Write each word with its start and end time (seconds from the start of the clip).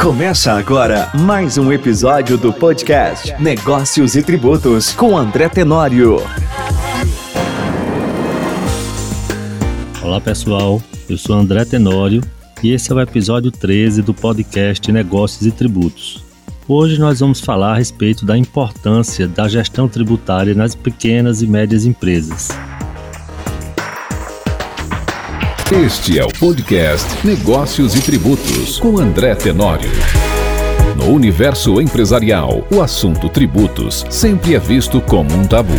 Começa 0.00 0.54
agora 0.54 1.10
mais 1.12 1.58
um 1.58 1.70
episódio 1.70 2.38
do 2.38 2.54
podcast 2.54 3.34
Negócios 3.38 4.16
e 4.16 4.22
Tributos 4.22 4.94
com 4.94 5.14
André 5.14 5.46
Tenório. 5.50 6.16
Olá 10.02 10.18
pessoal, 10.18 10.80
eu 11.06 11.18
sou 11.18 11.36
André 11.36 11.66
Tenório 11.66 12.22
e 12.62 12.72
esse 12.72 12.90
é 12.90 12.94
o 12.94 13.00
episódio 13.00 13.50
13 13.50 14.00
do 14.00 14.14
podcast 14.14 14.90
Negócios 14.90 15.46
e 15.46 15.52
Tributos. 15.52 16.24
Hoje 16.66 16.98
nós 16.98 17.20
vamos 17.20 17.38
falar 17.38 17.72
a 17.72 17.76
respeito 17.76 18.24
da 18.24 18.38
importância 18.38 19.28
da 19.28 19.48
gestão 19.48 19.86
tributária 19.86 20.54
nas 20.54 20.74
pequenas 20.74 21.42
e 21.42 21.46
médias 21.46 21.84
empresas. 21.84 22.48
Este 25.72 26.18
é 26.18 26.24
o 26.24 26.28
podcast 26.28 27.24
Negócios 27.24 27.94
e 27.94 28.02
Tributos 28.02 28.80
com 28.80 28.98
André 28.98 29.36
Tenório. 29.36 29.88
No 30.96 31.14
universo 31.14 31.80
empresarial, 31.80 32.66
o 32.74 32.82
assunto 32.82 33.28
tributos 33.28 34.04
sempre 34.10 34.56
é 34.56 34.58
visto 34.58 35.00
como 35.00 35.32
um 35.32 35.44
tabu. 35.44 35.72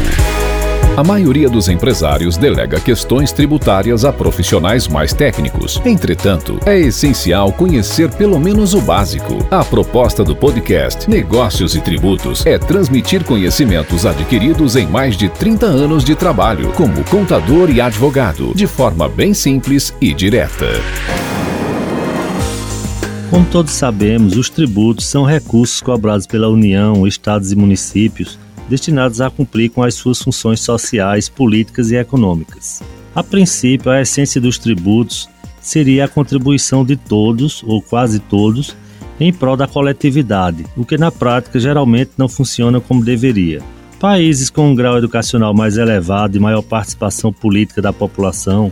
A 0.97 1.05
maioria 1.05 1.49
dos 1.49 1.69
empresários 1.69 2.35
delega 2.35 2.77
questões 2.77 3.31
tributárias 3.31 4.03
a 4.03 4.11
profissionais 4.11 4.89
mais 4.89 5.13
técnicos. 5.13 5.81
Entretanto, 5.85 6.59
é 6.65 6.77
essencial 6.77 7.53
conhecer 7.53 8.11
pelo 8.11 8.37
menos 8.37 8.73
o 8.73 8.81
básico. 8.81 9.37
A 9.49 9.63
proposta 9.63 10.21
do 10.21 10.35
podcast 10.35 11.09
Negócios 11.09 11.75
e 11.75 11.81
Tributos 11.81 12.45
é 12.45 12.59
transmitir 12.59 13.23
conhecimentos 13.23 14.05
adquiridos 14.05 14.75
em 14.75 14.85
mais 14.85 15.15
de 15.15 15.29
30 15.29 15.65
anos 15.65 16.03
de 16.03 16.13
trabalho 16.13 16.73
como 16.73 17.05
contador 17.05 17.69
e 17.69 17.79
advogado, 17.79 18.53
de 18.53 18.67
forma 18.67 19.07
bem 19.07 19.33
simples 19.33 19.95
e 20.01 20.13
direta. 20.13 20.67
Como 23.29 23.45
todos 23.45 23.71
sabemos, 23.71 24.35
os 24.35 24.49
tributos 24.49 25.05
são 25.05 25.23
recursos 25.23 25.79
cobrados 25.79 26.27
pela 26.27 26.49
União, 26.49 27.07
estados 27.07 27.53
e 27.53 27.55
municípios 27.55 28.37
destinados 28.69 29.21
a 29.21 29.29
cumprir 29.29 29.69
com 29.69 29.83
as 29.83 29.95
suas 29.95 30.21
funções 30.21 30.59
sociais, 30.59 31.29
políticas 31.29 31.91
e 31.91 31.95
econômicas. 31.95 32.81
A 33.13 33.23
princípio, 33.23 33.91
a 33.91 34.01
essência 34.01 34.39
dos 34.39 34.57
tributos 34.57 35.29
seria 35.59 36.05
a 36.05 36.07
contribuição 36.07 36.83
de 36.83 36.95
todos, 36.95 37.63
ou 37.63 37.81
quase 37.81 38.19
todos, 38.19 38.75
em 39.19 39.31
prol 39.31 39.55
da 39.55 39.67
coletividade, 39.67 40.65
o 40.75 40.83
que 40.83 40.97
na 40.97 41.11
prática 41.11 41.59
geralmente 41.59 42.11
não 42.17 42.27
funciona 42.27 42.79
como 42.79 43.05
deveria. 43.05 43.61
Países 43.99 44.49
com 44.49 44.71
um 44.71 44.75
grau 44.75 44.97
educacional 44.97 45.53
mais 45.53 45.77
elevado 45.77 46.35
e 46.35 46.39
maior 46.39 46.63
participação 46.63 47.31
política 47.31 47.81
da 47.81 47.93
população 47.93 48.71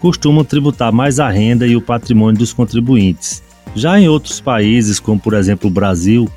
costumam 0.00 0.44
tributar 0.44 0.92
mais 0.92 1.18
a 1.18 1.30
renda 1.30 1.66
e 1.66 1.76
o 1.76 1.80
patrimônio 1.80 2.38
dos 2.38 2.52
contribuintes. 2.52 3.42
Já 3.74 3.98
em 3.98 4.08
outros 4.08 4.40
países, 4.40 5.00
como 5.00 5.18
por 5.18 5.32
exemplo 5.32 5.70
o 5.70 5.72
Brasil, 5.72 6.28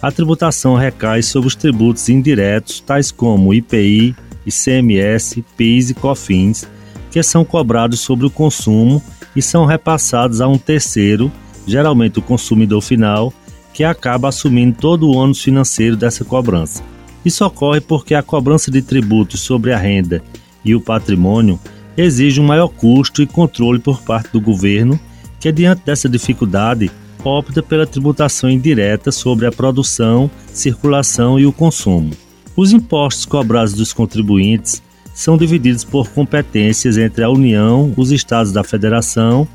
a 0.00 0.12
tributação 0.12 0.74
recai 0.74 1.22
sobre 1.22 1.48
os 1.48 1.56
tributos 1.56 2.08
indiretos, 2.08 2.80
tais 2.80 3.10
como 3.10 3.54
IPI, 3.54 4.14
ICMS, 4.46 5.44
PIS 5.56 5.90
e 5.90 5.94
COFINS, 5.94 6.68
que 7.10 7.22
são 7.22 7.44
cobrados 7.44 8.00
sobre 8.00 8.26
o 8.26 8.30
consumo 8.30 9.02
e 9.34 9.42
são 9.42 9.64
repassados 9.64 10.40
a 10.40 10.48
um 10.48 10.58
terceiro, 10.58 11.32
geralmente 11.66 12.18
o 12.18 12.22
consumidor 12.22 12.80
final, 12.80 13.32
que 13.72 13.84
acaba 13.84 14.28
assumindo 14.28 14.76
todo 14.78 15.06
o 15.06 15.16
ônus 15.16 15.42
financeiro 15.42 15.96
dessa 15.96 16.24
cobrança. 16.24 16.82
Isso 17.24 17.44
ocorre 17.44 17.80
porque 17.80 18.14
a 18.14 18.22
cobrança 18.22 18.70
de 18.70 18.80
tributos 18.80 19.40
sobre 19.40 19.72
a 19.72 19.78
renda 19.78 20.22
e 20.64 20.74
o 20.74 20.80
patrimônio 20.80 21.58
exige 21.96 22.40
um 22.40 22.46
maior 22.46 22.68
custo 22.68 23.22
e 23.22 23.26
controle 23.26 23.78
por 23.78 24.00
parte 24.02 24.30
do 24.32 24.40
governo, 24.40 24.98
que 25.40 25.50
diante 25.50 25.82
dessa 25.84 26.08
dificuldade 26.08 26.90
opta 27.26 27.62
pela 27.62 27.86
tributação 27.86 28.48
indireta 28.48 29.10
sobre 29.10 29.46
a 29.46 29.52
produção, 29.52 30.30
circulação 30.52 31.38
e 31.38 31.46
o 31.46 31.52
consumo. 31.52 32.12
Os 32.56 32.72
impostos 32.72 33.26
cobrados 33.26 33.74
dos 33.74 33.92
contribuintes 33.92 34.82
são 35.12 35.36
divididos 35.36 35.82
por 35.82 36.08
competências 36.10 36.96
entre 36.96 37.24
a 37.24 37.30
União, 37.30 37.92
os 37.96 38.12
estados 38.12 38.52
da 38.52 38.62
Federação 38.62 39.46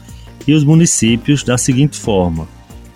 e 0.47 0.53
os 0.53 0.63
municípios 0.63 1.44
da 1.44 1.57
seguinte 1.57 1.97
forma: 1.97 2.47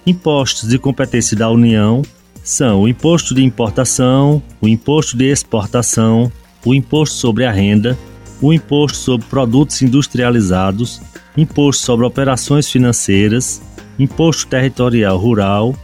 impostos 0.06 0.68
de 0.68 0.78
competência 0.78 1.38
da 1.38 1.50
União 1.50 2.02
são 2.44 2.82
o 2.82 2.88
imposto 2.88 3.34
de 3.34 3.44
importação, 3.44 4.44
o 4.62 4.68
imposto 4.68 5.18
de 5.18 5.26
exportação, 5.26 6.32
o 6.66 6.76
imposto 6.76 7.16
sobre 7.16 7.46
a 7.46 7.52
renda, 7.52 7.98
o 8.42 8.54
imposto 8.54 8.98
sobre 8.98 9.26
produtos 9.28 9.82
industrializados, 9.82 11.02
imposto 11.38 11.84
sobre 11.84 12.06
operações 12.06 12.70
financeiras, 12.70 13.62
imposto 13.98 14.48
territorial 14.48 15.18
rural 15.18 15.76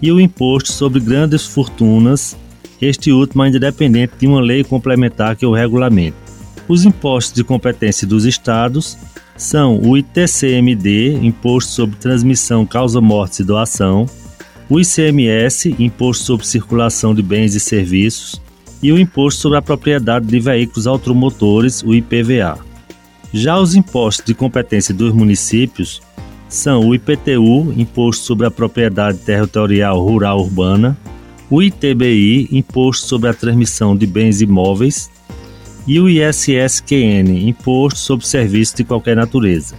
e 0.00 0.12
o 0.12 0.20
imposto 0.20 0.72
sobre 0.72 1.00
grandes 1.00 1.46
fortunas, 1.46 2.36
este 2.80 3.10
último 3.10 3.42
ainda 3.42 3.58
dependente 3.58 4.14
de 4.18 4.26
uma 4.26 4.40
lei 4.40 4.62
complementar 4.62 5.36
que 5.36 5.44
o 5.44 5.52
regulamenta. 5.52 6.16
Os 6.68 6.84
impostos 6.84 7.34
de 7.34 7.42
competência 7.42 8.06
dos 8.06 8.24
estados 8.24 8.96
são 9.36 9.80
o 9.80 9.96
ITCMD, 9.96 11.18
Imposto 11.22 11.72
sobre 11.72 11.96
Transmissão, 11.96 12.66
Causa 12.66 13.00
Mortes 13.00 13.40
e 13.40 13.44
Doação, 13.44 14.06
o 14.68 14.78
ICMS, 14.78 15.74
Imposto 15.78 16.24
sobre 16.24 16.46
Circulação 16.46 17.14
de 17.14 17.22
Bens 17.22 17.54
e 17.54 17.60
Serviços, 17.60 18.40
e 18.82 18.92
o 18.92 18.98
Imposto 18.98 19.40
sobre 19.40 19.58
a 19.58 19.62
Propriedade 19.62 20.26
de 20.26 20.38
Veículos 20.38 20.86
Automotores, 20.86 21.82
o 21.82 21.94
IPVA. 21.94 22.58
Já 23.32 23.58
os 23.58 23.74
impostos 23.74 24.24
de 24.24 24.34
competência 24.34 24.94
dos 24.94 25.12
municípios 25.12 26.00
são 26.48 26.88
o 26.88 26.94
IPTU, 26.94 27.72
Imposto 27.76 28.24
sobre 28.24 28.46
a 28.46 28.50
Propriedade 28.50 29.18
Territorial 29.18 30.00
Rural 30.02 30.40
Urbana, 30.40 30.96
o 31.50 31.62
ITBI, 31.62 32.48
Imposto 32.50 33.06
sobre 33.06 33.28
a 33.28 33.34
Transmissão 33.34 33.96
de 33.96 34.06
Bens 34.06 34.40
Imóveis, 34.40 35.10
e 35.86 36.00
o 36.00 36.08
ISSQN, 36.08 37.48
Imposto 37.48 38.00
sobre 38.00 38.26
Serviços 38.26 38.74
de 38.74 38.84
Qualquer 38.84 39.16
Natureza. 39.16 39.74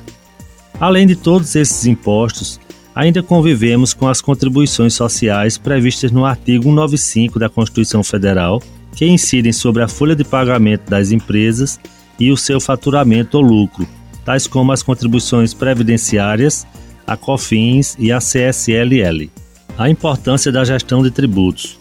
Além 0.79 1.05
de 1.05 1.15
todos 1.15 1.55
esses 1.55 1.85
impostos, 1.85 2.59
ainda 2.95 3.21
convivemos 3.21 3.93
com 3.93 4.07
as 4.07 4.21
contribuições 4.21 4.93
sociais 4.93 5.57
previstas 5.57 6.11
no 6.11 6.25
artigo 6.25 6.63
195 6.63 7.37
da 7.37 7.49
Constituição 7.49 8.03
Federal, 8.03 8.61
que 8.95 9.05
incidem 9.05 9.53
sobre 9.53 9.83
a 9.83 9.87
folha 9.87 10.15
de 10.15 10.23
pagamento 10.23 10.89
das 10.89 11.11
empresas 11.11 11.79
e 12.19 12.31
o 12.31 12.37
seu 12.37 12.59
faturamento 12.59 13.37
ou 13.37 13.43
lucro, 13.43 13.87
tais 14.29 14.45
como 14.45 14.71
as 14.71 14.83
contribuições 14.83 15.55
previdenciárias, 15.55 16.67
a 17.07 17.17
COFINS 17.17 17.95
e 17.97 18.11
a 18.11 18.19
CSLL. 18.19 19.27
A 19.75 19.89
importância 19.89 20.51
da 20.51 20.63
gestão 20.63 21.01
de 21.01 21.09
tributos. 21.09 21.79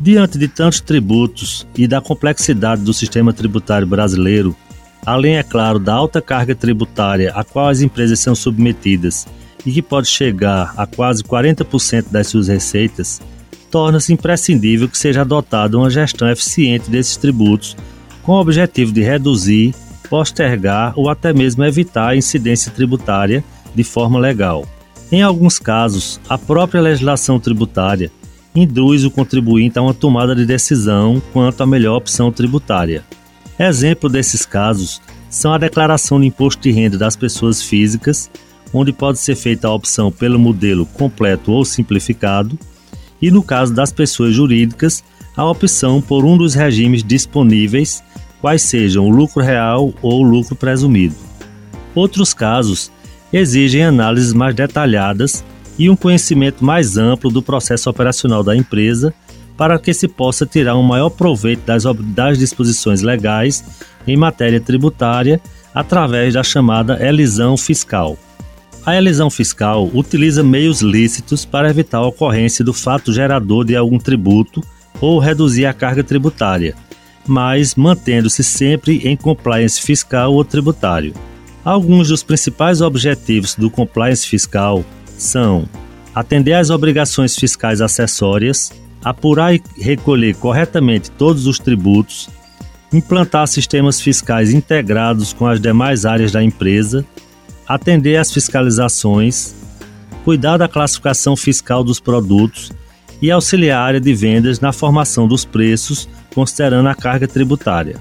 Diante 0.00 0.38
de 0.38 0.48
tantos 0.48 0.80
tributos 0.80 1.64
e 1.76 1.86
da 1.86 2.00
complexidade 2.00 2.82
do 2.82 2.92
sistema 2.92 3.32
tributário 3.32 3.86
brasileiro, 3.86 4.56
além, 5.06 5.36
é 5.36 5.44
claro, 5.44 5.78
da 5.78 5.94
alta 5.94 6.20
carga 6.20 6.52
tributária 6.52 7.30
a 7.32 7.44
qual 7.44 7.68
as 7.68 7.80
empresas 7.80 8.18
são 8.18 8.34
submetidas 8.34 9.28
e 9.64 9.70
que 9.70 9.80
pode 9.80 10.08
chegar 10.08 10.74
a 10.76 10.84
quase 10.84 11.22
40% 11.22 12.06
das 12.10 12.26
suas 12.26 12.48
receitas, 12.48 13.20
torna-se 13.70 14.12
imprescindível 14.12 14.88
que 14.88 14.98
seja 14.98 15.20
adotada 15.20 15.78
uma 15.78 15.90
gestão 15.90 16.28
eficiente 16.28 16.90
desses 16.90 17.16
tributos 17.16 17.76
com 18.24 18.32
o 18.32 18.40
objetivo 18.40 18.90
de 18.90 19.00
reduzir 19.00 19.76
postergar 20.08 20.92
ou 20.96 21.08
até 21.08 21.32
mesmo 21.32 21.64
evitar 21.64 22.08
a 22.08 22.16
incidência 22.16 22.70
tributária 22.70 23.44
de 23.74 23.84
forma 23.84 24.18
legal. 24.18 24.64
Em 25.10 25.22
alguns 25.22 25.58
casos, 25.58 26.20
a 26.28 26.36
própria 26.36 26.80
legislação 26.80 27.40
tributária 27.40 28.10
induz 28.54 29.04
o 29.04 29.10
contribuinte 29.10 29.78
a 29.78 29.82
uma 29.82 29.94
tomada 29.94 30.34
de 30.34 30.44
decisão 30.44 31.22
quanto 31.32 31.62
à 31.62 31.66
melhor 31.66 31.96
opção 31.96 32.30
tributária. 32.32 33.04
Exemplo 33.58 34.08
desses 34.08 34.44
casos 34.44 35.00
são 35.30 35.52
a 35.52 35.58
declaração 35.58 36.20
de 36.20 36.26
imposto 36.26 36.62
de 36.62 36.70
renda 36.70 36.96
das 36.96 37.16
pessoas 37.16 37.62
físicas, 37.62 38.30
onde 38.72 38.92
pode 38.92 39.18
ser 39.18 39.34
feita 39.34 39.68
a 39.68 39.74
opção 39.74 40.10
pelo 40.10 40.38
modelo 40.38 40.86
completo 40.86 41.52
ou 41.52 41.64
simplificado, 41.64 42.58
e 43.20 43.30
no 43.30 43.42
caso 43.42 43.74
das 43.74 43.92
pessoas 43.92 44.34
jurídicas, 44.34 45.02
a 45.36 45.44
opção 45.44 46.00
por 46.00 46.24
um 46.24 46.36
dos 46.36 46.54
regimes 46.54 47.02
disponíveis 47.02 48.02
quais 48.40 48.62
sejam 48.62 49.06
o 49.06 49.10
lucro 49.10 49.42
real 49.42 49.92
ou 50.02 50.20
o 50.20 50.22
lucro 50.22 50.54
presumido. 50.54 51.14
Outros 51.94 52.32
casos 52.32 52.90
exigem 53.32 53.84
análises 53.84 54.32
mais 54.32 54.54
detalhadas 54.54 55.44
e 55.78 55.88
um 55.88 55.96
conhecimento 55.96 56.64
mais 56.64 56.96
amplo 56.96 57.30
do 57.30 57.42
processo 57.42 57.88
operacional 57.88 58.42
da 58.42 58.56
empresa 58.56 59.12
para 59.56 59.78
que 59.78 59.92
se 59.92 60.06
possa 60.06 60.46
tirar 60.46 60.76
um 60.76 60.82
maior 60.82 61.10
proveito 61.10 61.64
das, 61.66 61.82
das 62.14 62.38
disposições 62.38 63.02
legais 63.02 63.64
em 64.06 64.16
matéria 64.16 64.60
tributária 64.60 65.40
através 65.74 66.34
da 66.34 66.42
chamada 66.42 67.04
elisão 67.04 67.56
fiscal. 67.56 68.16
A 68.86 68.96
elisão 68.96 69.28
fiscal 69.28 69.90
utiliza 69.92 70.42
meios 70.42 70.80
lícitos 70.80 71.44
para 71.44 71.68
evitar 71.68 71.98
a 71.98 72.06
ocorrência 72.06 72.64
do 72.64 72.72
fato 72.72 73.12
gerador 73.12 73.64
de 73.64 73.76
algum 73.76 73.98
tributo 73.98 74.62
ou 75.00 75.18
reduzir 75.18 75.66
a 75.66 75.74
carga 75.74 76.02
tributária, 76.02 76.74
mas 77.28 77.74
mantendo-se 77.74 78.42
sempre 78.42 79.06
em 79.08 79.16
compliance 79.16 79.80
fiscal 79.80 80.34
ou 80.34 80.44
tributário. 80.44 81.14
Alguns 81.64 82.08
dos 82.08 82.22
principais 82.22 82.80
objetivos 82.80 83.54
do 83.54 83.70
compliance 83.70 84.26
fiscal 84.26 84.84
são 85.16 85.68
atender 86.14 86.54
às 86.54 86.70
obrigações 86.70 87.36
fiscais 87.36 87.80
acessórias, 87.80 88.72
apurar 89.04 89.54
e 89.54 89.62
recolher 89.78 90.34
corretamente 90.34 91.10
todos 91.10 91.46
os 91.46 91.58
tributos, 91.58 92.28
implantar 92.92 93.46
sistemas 93.46 94.00
fiscais 94.00 94.52
integrados 94.52 95.32
com 95.32 95.46
as 95.46 95.60
demais 95.60 96.06
áreas 96.06 96.32
da 96.32 96.42
empresa, 96.42 97.04
atender 97.66 98.16
às 98.16 98.32
fiscalizações, 98.32 99.54
cuidar 100.24 100.56
da 100.56 100.68
classificação 100.68 101.36
fiscal 101.36 101.84
dos 101.84 102.00
produtos 102.00 102.72
e 103.20 103.30
auxiliar 103.30 103.78
a 103.78 103.84
área 103.84 104.00
de 104.00 104.14
vendas 104.14 104.60
na 104.60 104.72
formação 104.72 105.28
dos 105.28 105.44
preços, 105.44 106.08
considerando 106.38 106.88
a 106.88 106.94
carga 106.94 107.26
tributária. 107.26 107.96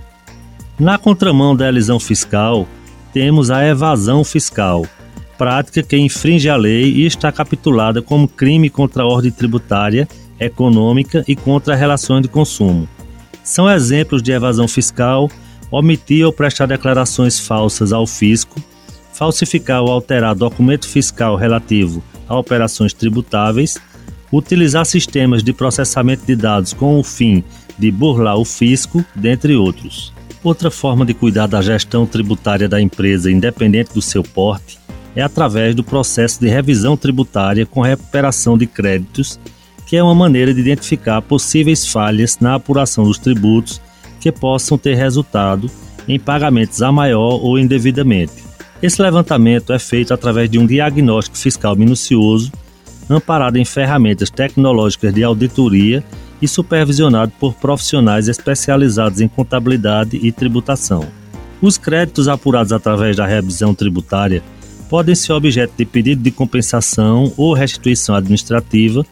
Na 0.80 1.00
contramão 1.00 1.56
da 1.56 1.68
elisão 1.68 2.00
fiscal, 2.00 2.68
temos 3.12 3.50
a 3.50 3.66
evasão 3.66 4.24
fiscal, 4.24 4.86
prática 5.40 5.82
que 5.82 5.98
infringe 5.98 6.48
a 6.48 6.56
lei 6.56 6.84
e 6.84 7.08
está 7.08 7.32
capitulada 7.32 8.00
como 8.00 8.28
crime 8.28 8.70
contra 8.70 9.02
a 9.02 9.08
ordem 9.08 9.32
tributária, 9.32 10.08
econômica 10.40 11.24
e 11.28 11.36
contra 11.36 11.74
as 11.74 11.80
relações 11.80 12.22
de 12.22 12.28
consumo. 12.28 12.88
São 13.44 13.68
exemplos 13.68 14.22
de 14.22 14.32
evasão 14.32 14.68
fiscal 14.68 15.32
omitir 15.72 16.24
ou 16.24 16.32
prestar 16.32 16.68
declarações 16.68 17.40
falsas 17.40 17.92
ao 17.92 18.06
fisco, 18.06 18.62
falsificar 19.14 19.82
ou 19.82 19.92
alterar 19.92 20.36
documento 20.36 20.88
fiscal 20.88 21.36
relativo 21.36 22.04
a 22.30 22.38
operações 22.38 22.94
tributáveis, 22.94 23.80
utilizar 24.32 24.86
sistemas 24.86 25.42
de 25.42 25.54
processamento 25.54 26.24
de 26.24 26.36
dados 26.36 26.72
com 26.72 27.00
o 27.00 27.04
fim 27.04 27.44
de 27.78 27.92
burlar 27.92 28.38
o 28.38 28.46
fisco, 28.46 29.04
dentre 29.16 29.56
outros. 29.56 30.14
Outra 30.44 30.72
forma 30.72 31.06
de 31.06 31.14
cuidar 31.14 31.48
da 31.48 31.62
gestão 31.62 32.06
tributária 32.06 32.70
da 32.70 32.82
empresa, 32.82 33.32
independente 33.32 33.94
do 33.94 34.02
seu 34.02 34.24
porte, 34.24 34.80
é 35.16 35.22
através 35.22 35.74
do 35.74 35.84
processo 35.84 36.40
de 36.40 36.48
revisão 36.48 36.96
tributária 36.96 37.66
com 37.66 37.82
recuperação 37.82 38.58
de 38.58 38.68
créditos, 38.68 39.40
que 39.86 39.96
é 39.96 40.04
uma 40.04 40.14
maneira 40.14 40.54
de 40.54 40.60
identificar 40.60 41.22
possíveis 41.22 41.88
falhas 41.88 42.38
na 42.40 42.56
apuração 42.56 43.06
dos 43.06 43.18
tributos 43.18 43.82
que 44.20 44.32
possam 44.32 44.78
ter 44.78 44.96
resultado 44.96 45.72
em 46.08 46.20
pagamentos 46.20 46.82
a 46.82 46.92
maior 46.92 47.44
ou 47.44 47.58
indevidamente. 47.58 48.34
Esse 48.82 49.02
levantamento 49.02 49.74
é 49.74 49.80
feito 49.80 50.14
através 50.14 50.50
de 50.50 50.60
um 50.60 50.68
diagnóstico 50.68 51.38
fiscal 51.38 51.76
minucioso, 51.76 52.52
amparado 53.10 53.58
em 53.58 53.66
ferramentas 53.66 54.30
tecnológicas 54.30 55.14
de 55.14 55.24
auditoria 55.24 56.04
e 56.42 56.48
supervisionado 56.48 57.32
por 57.40 57.54
profissionais 57.56 58.28
especializados 58.28 59.22
em 59.22 59.28
contabilidade 59.28 60.18
e 60.18 60.32
tributação. 60.32 61.08
Os 61.62 61.78
créditos 61.78 62.28
apurados 62.28 62.72
através 62.72 63.16
da 63.16 63.26
revisão 63.26 63.74
tributária 63.74 64.44
podem 64.90 65.16
ser 65.16 65.34
objeto 65.34 65.74
de 65.78 65.86
pedido 65.86 66.22
de 66.22 66.32
compensação 66.32 67.34
ou 67.36 67.54
restituição 67.54 68.16
administrativa 68.16 69.06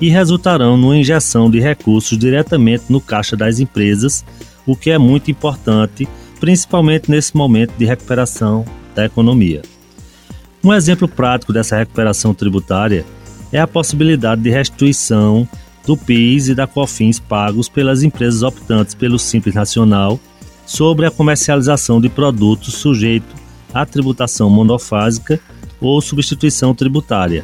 e 0.00 0.08
resultarão 0.08 0.76
numa 0.76 0.96
injeção 0.96 1.50
de 1.50 1.58
recursos 1.58 2.16
diretamente 2.16 2.84
no 2.88 3.00
caixa 3.00 3.36
das 3.36 3.58
empresas, 3.58 4.24
o 4.66 4.76
que 4.76 4.90
é 4.90 4.98
muito 4.98 5.30
importante, 5.30 6.08
principalmente 6.38 7.10
nesse 7.10 7.36
momento 7.36 7.72
de 7.76 7.84
recuperação 7.84 8.64
da 8.94 9.06
economia. 9.06 9.62
Um 10.62 10.72
exemplo 10.72 11.08
prático 11.08 11.52
dessa 11.52 11.76
recuperação 11.76 12.34
tributária 12.34 13.04
é 13.52 13.58
a 13.58 13.66
possibilidade 13.66 14.42
de 14.42 14.50
restituição 14.50 15.48
do 15.88 15.96
PIS 15.96 16.48
e 16.48 16.54
da 16.54 16.66
COFINS 16.66 17.18
pagos 17.18 17.66
pelas 17.66 18.02
empresas 18.02 18.42
optantes 18.42 18.94
pelo 18.94 19.18
Simples 19.18 19.54
Nacional 19.54 20.20
sobre 20.66 21.06
a 21.06 21.10
comercialização 21.10 21.98
de 21.98 22.10
produtos 22.10 22.74
sujeitos 22.74 23.34
a 23.72 23.86
tributação 23.86 24.50
monofásica 24.50 25.40
ou 25.80 25.98
substituição 26.02 26.74
tributária, 26.74 27.42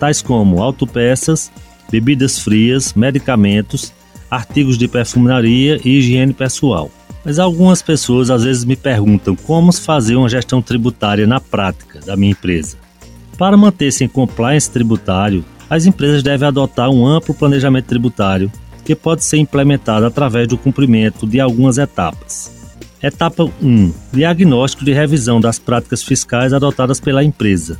tais 0.00 0.20
como 0.20 0.60
autopeças, 0.60 1.52
bebidas 1.88 2.40
frias, 2.40 2.92
medicamentos, 2.92 3.92
artigos 4.28 4.76
de 4.76 4.88
perfumaria 4.88 5.80
e 5.84 5.98
higiene 5.98 6.32
pessoal. 6.32 6.90
Mas 7.24 7.38
algumas 7.38 7.82
pessoas 7.82 8.30
às 8.30 8.42
vezes 8.42 8.64
me 8.64 8.74
perguntam 8.74 9.36
como 9.36 9.72
fazer 9.72 10.16
uma 10.16 10.28
gestão 10.28 10.60
tributária 10.60 11.26
na 11.26 11.38
prática 11.38 12.00
da 12.00 12.16
minha 12.16 12.32
empresa. 12.32 12.76
Para 13.38 13.56
manter-se 13.56 14.02
em 14.02 14.08
compliance 14.08 14.68
tributário, 14.68 15.44
as 15.68 15.86
empresas 15.86 16.22
devem 16.22 16.48
adotar 16.48 16.90
um 16.90 17.06
amplo 17.06 17.34
planejamento 17.34 17.86
tributário 17.86 18.50
que 18.84 18.94
pode 18.94 19.24
ser 19.24 19.38
implementado 19.38 20.06
através 20.06 20.46
do 20.46 20.56
cumprimento 20.56 21.26
de 21.26 21.40
algumas 21.40 21.76
etapas. 21.76 22.54
Etapa 23.02 23.44
1: 23.60 23.92
Diagnóstico 24.12 24.84
de 24.84 24.92
revisão 24.92 25.40
das 25.40 25.58
práticas 25.58 26.02
fiscais 26.02 26.52
adotadas 26.52 27.00
pela 27.00 27.22
empresa. 27.22 27.78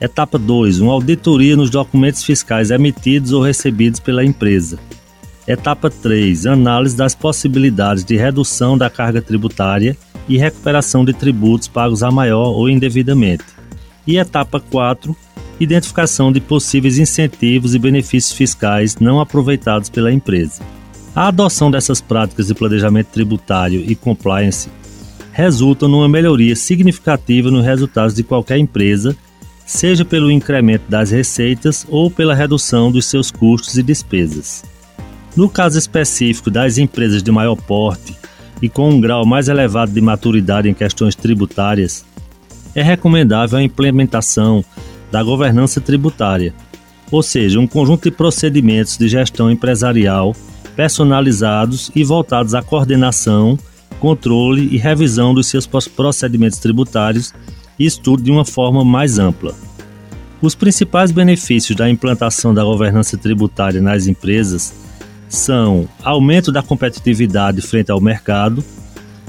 Etapa 0.00 0.38
2: 0.38 0.80
Uma 0.80 0.92
auditoria 0.92 1.56
nos 1.56 1.70
documentos 1.70 2.22
fiscais 2.22 2.70
emitidos 2.70 3.32
ou 3.32 3.42
recebidos 3.42 3.98
pela 3.98 4.24
empresa. 4.24 4.78
Etapa 5.48 5.90
3: 5.90 6.46
Análise 6.46 6.96
das 6.96 7.14
possibilidades 7.14 8.04
de 8.04 8.16
redução 8.16 8.76
da 8.76 8.90
carga 8.90 9.22
tributária 9.22 9.96
e 10.28 10.38
recuperação 10.38 11.04
de 11.04 11.12
tributos 11.12 11.66
pagos 11.66 12.02
a 12.02 12.10
maior 12.10 12.48
ou 12.48 12.68
indevidamente. 12.68 13.44
E 14.06 14.18
etapa 14.18 14.60
4: 14.60 15.16
Identificação 15.60 16.32
de 16.32 16.40
possíveis 16.40 16.98
incentivos 16.98 17.74
e 17.74 17.78
benefícios 17.78 18.32
fiscais 18.32 18.96
não 18.96 19.20
aproveitados 19.20 19.88
pela 19.88 20.12
empresa. 20.12 20.62
A 21.14 21.28
adoção 21.28 21.70
dessas 21.70 22.00
práticas 22.00 22.46
de 22.46 22.54
planejamento 22.54 23.08
tributário 23.08 23.84
e 23.86 23.94
compliance 23.94 24.68
resultam 25.32 25.88
numa 25.88 26.08
melhoria 26.08 26.56
significativa 26.56 27.50
nos 27.50 27.64
resultados 27.64 28.14
de 28.14 28.22
qualquer 28.22 28.58
empresa, 28.58 29.16
seja 29.64 30.04
pelo 30.04 30.30
incremento 30.30 30.84
das 30.88 31.10
receitas 31.10 31.86
ou 31.88 32.10
pela 32.10 32.34
redução 32.34 32.90
dos 32.90 33.06
seus 33.06 33.30
custos 33.30 33.76
e 33.76 33.82
despesas. 33.82 34.64
No 35.36 35.48
caso 35.48 35.78
específico 35.78 36.50
das 36.50 36.76
empresas 36.76 37.22
de 37.22 37.30
maior 37.30 37.56
porte 37.56 38.14
e 38.60 38.68
com 38.68 38.90
um 38.90 39.00
grau 39.00 39.24
mais 39.24 39.48
elevado 39.48 39.92
de 39.92 40.00
maturidade 40.00 40.68
em 40.68 40.74
questões 40.74 41.14
tributárias, 41.14 42.04
é 42.74 42.82
recomendável 42.82 43.58
a 43.58 43.62
implementação 43.62 44.64
da 45.12 45.22
governança 45.22 45.80
tributária, 45.80 46.54
ou 47.10 47.22
seja, 47.22 47.60
um 47.60 47.66
conjunto 47.66 48.04
de 48.04 48.10
procedimentos 48.10 48.96
de 48.96 49.06
gestão 49.06 49.50
empresarial 49.50 50.34
personalizados 50.74 51.90
e 51.94 52.02
voltados 52.02 52.54
à 52.54 52.62
coordenação, 52.62 53.58
controle 54.00 54.68
e 54.72 54.78
revisão 54.78 55.34
dos 55.34 55.46
seus 55.46 55.66
procedimentos 55.66 56.58
tributários 56.58 57.34
e 57.78 57.84
estudo 57.84 58.22
de 58.22 58.30
uma 58.30 58.44
forma 58.44 58.82
mais 58.82 59.18
ampla. 59.18 59.54
Os 60.40 60.54
principais 60.54 61.12
benefícios 61.12 61.76
da 61.76 61.90
implantação 61.90 62.54
da 62.54 62.64
governança 62.64 63.18
tributária 63.18 63.82
nas 63.82 64.06
empresas 64.06 64.72
são 65.28 65.88
aumento 66.02 66.50
da 66.50 66.62
competitividade 66.62 67.60
frente 67.60 67.92
ao 67.92 68.00
mercado, 68.00 68.64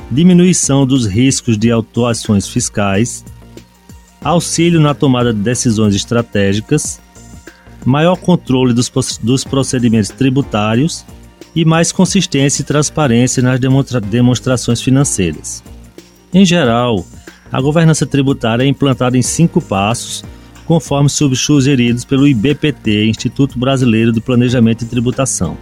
diminuição 0.10 0.88
dos 0.88 1.05
riscos 1.05 1.57
de 1.57 1.69
autuações 1.69 2.48
fiscais, 2.48 3.24
auxílio 4.24 4.80
na 4.80 4.94
tomada 4.94 5.34
de 5.34 5.39
decisões 5.39 5.94
estratégicas, 5.96 7.00
maior 7.86 8.15
controle 8.15 8.74
dos, 8.74 8.92
dos 9.22 9.44
procedimentos 9.44 10.10
tributários 10.10 11.06
e 11.56 11.65
mais 11.65 11.92
consistência 11.92 12.62
e 12.62 12.65
transparência 12.65 13.44
nas 13.44 13.60
demonstra 13.60 14.00
demonstrações 14.00 14.82
financeiras. 14.82 15.63
Em 16.34 16.46
geral, 16.46 17.06
a 17.51 17.62
governança 17.62 18.06
tributária 18.06 18.63
é 18.63 18.68
implantada 18.68 19.18
em 19.18 19.22
cinco 19.22 19.62
passos, 19.62 20.24
conforme 20.65 21.10
sugeridos 21.10 22.06
pelo 22.06 22.27
IBPT, 22.27 23.06
Instituto 23.06 23.60
Brasileiro 23.60 24.12
de 24.12 24.22
Planejamento 24.22 24.84
e 24.84 24.88
Tributação. 24.88 25.58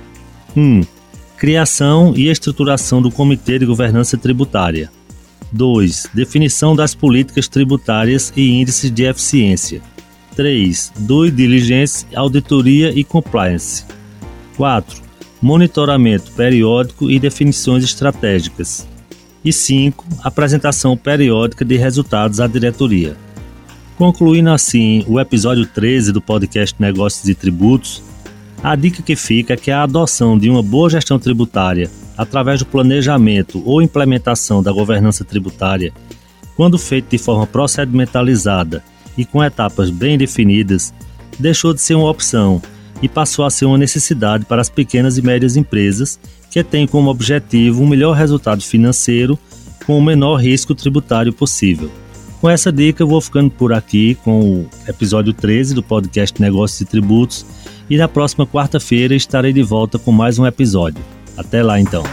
1. 0.56 0.62
Um, 0.62 0.82
criação 1.38 2.13
e 2.15 2.30
estruturação 2.30 3.01
do 3.01 3.12
Comitê 3.12 3.58
de 3.58 3.65
Governança 3.65 4.18
Tributária. 4.18 4.91
2. 5.51 6.10
Definição 6.13 6.75
das 6.75 6.93
políticas 6.93 7.48
tributárias 7.48 8.31
e 8.36 8.62
índices 8.62 8.91
de 8.91 9.03
eficiência. 9.03 9.81
3. 10.36 10.93
Due 11.00 11.31
diligence, 11.31 12.05
auditoria 12.15 12.91
e 12.91 13.03
compliance. 13.03 13.86
4 14.57 15.12
monitoramento 15.41 16.31
periódico 16.33 17.10
e 17.10 17.19
definições 17.19 17.83
estratégicas. 17.83 18.88
E 19.43 19.51
5. 19.51 20.05
Apresentação 20.24 20.95
periódica 20.95 21.65
de 21.65 21.75
resultados 21.75 22.39
à 22.39 22.45
diretoria. 22.45 23.17
Concluindo 23.98 24.51
assim 24.51 25.03
o 25.07 25.19
episódio 25.19 25.65
13 25.65 26.12
do 26.12 26.21
podcast 26.21 26.75
Negócios 26.79 27.27
e 27.27 27.33
Tributos, 27.33 28.03
a 28.63 28.75
dica 28.75 29.01
que 29.01 29.15
fica 29.15 29.53
é 29.53 29.57
que 29.57 29.71
a 29.71 29.81
adoção 29.81 30.38
de 30.38 30.48
uma 30.50 30.62
boa 30.62 30.89
gestão 30.89 31.17
tributária 31.17 31.89
através 32.21 32.59
do 32.59 32.67
planejamento 32.67 33.63
ou 33.65 33.81
implementação 33.81 34.61
da 34.61 34.71
governança 34.71 35.25
tributária, 35.25 35.91
quando 36.55 36.77
feito 36.77 37.09
de 37.09 37.17
forma 37.17 37.47
procedimentalizada 37.47 38.83
e 39.17 39.25
com 39.25 39.43
etapas 39.43 39.89
bem 39.89 40.19
definidas, 40.19 40.93
deixou 41.39 41.73
de 41.73 41.81
ser 41.81 41.95
uma 41.95 42.11
opção 42.11 42.61
e 43.01 43.09
passou 43.09 43.43
a 43.43 43.49
ser 43.49 43.65
uma 43.65 43.77
necessidade 43.77 44.45
para 44.45 44.61
as 44.61 44.69
pequenas 44.69 45.17
e 45.17 45.21
médias 45.23 45.57
empresas 45.57 46.19
que 46.51 46.63
têm 46.63 46.85
como 46.85 47.09
objetivo 47.09 47.81
um 47.81 47.87
melhor 47.87 48.15
resultado 48.15 48.61
financeiro 48.61 49.39
com 49.87 49.97
o 49.97 50.01
menor 50.01 50.35
risco 50.35 50.75
tributário 50.75 51.33
possível. 51.33 51.89
Com 52.39 52.47
essa 52.47 52.71
dica, 52.71 53.01
eu 53.01 53.07
vou 53.07 53.19
ficando 53.19 53.49
por 53.49 53.73
aqui 53.73 54.13
com 54.23 54.41
o 54.41 54.69
episódio 54.87 55.33
13 55.33 55.73
do 55.73 55.81
podcast 55.81 56.39
Negócios 56.39 56.81
e 56.81 56.85
Tributos 56.85 57.43
e 57.89 57.97
na 57.97 58.07
próxima 58.07 58.45
quarta-feira 58.45 59.15
estarei 59.15 59.51
de 59.51 59.63
volta 59.63 59.97
com 59.97 60.11
mais 60.11 60.37
um 60.37 60.45
episódio. 60.45 61.03
Até 61.41 61.62
lá 61.63 61.79
então. 61.79 62.03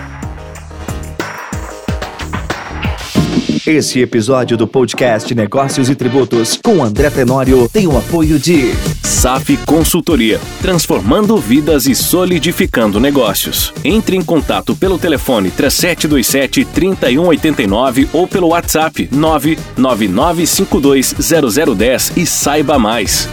Esse 3.67 4.01
episódio 4.01 4.57
do 4.57 4.67
podcast 4.67 5.35
Negócios 5.35 5.91
e 5.91 5.95
Tributos 5.95 6.59
com 6.65 6.83
André 6.83 7.11
Tenório 7.11 7.69
tem 7.69 7.87
o 7.87 7.99
apoio 7.99 8.39
de 8.39 8.73
SAF 9.03 9.59
Consultoria, 9.67 10.41
transformando 10.63 11.37
vidas 11.37 11.87
e 11.87 11.95
solidificando 11.95 12.99
negócios. 12.99 13.75
Entre 13.85 14.17
em 14.17 14.23
contato 14.23 14.75
pelo 14.75 14.99
telefone 14.99 15.51
3727 15.51 16.65
3189 16.65 18.09
ou 18.15 18.27
pelo 18.27 18.49
WhatsApp 18.49 19.11
999520010 19.13 22.13
e 22.17 22.25
saiba 22.25 22.79
mais. 22.79 23.29